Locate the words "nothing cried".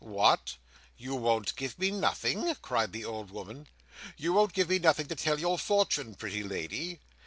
1.91-2.91